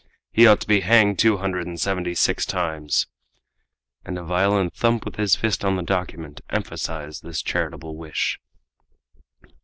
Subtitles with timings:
[0.31, 3.05] He ought to be hanged two hundred and seventy six times!"
[4.03, 8.39] And a violent thump with his fist on the document emphasized this charitable wish.